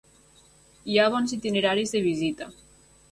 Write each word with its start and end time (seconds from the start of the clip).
Hi 0.93 0.95
ha 1.01 1.09
bons 1.15 1.35
itineraris 1.39 1.93
de 1.99 2.01
visita. 2.07 2.49